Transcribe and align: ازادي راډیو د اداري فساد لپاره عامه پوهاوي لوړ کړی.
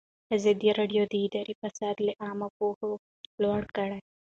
ازادي 0.35 0.69
راډیو 0.79 1.03
د 1.07 1.13
اداري 1.25 1.53
فساد 1.61 1.95
لپاره 2.07 2.21
عامه 2.25 2.47
پوهاوي 2.57 2.97
لوړ 3.41 3.61
کړی. 3.75 3.99